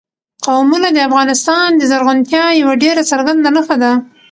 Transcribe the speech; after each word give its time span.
قومونه 0.45 0.87
د 0.93 0.97
افغانستان 1.07 1.69
د 1.75 1.81
زرغونتیا 1.91 2.45
یوه 2.61 2.75
ډېره 2.83 3.03
څرګنده 3.11 3.49
نښه 3.55 3.75
ده. 3.83 3.91